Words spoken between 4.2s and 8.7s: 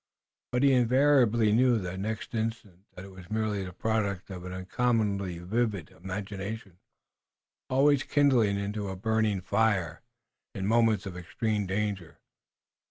of an uncommonly vivid imagination, always kindling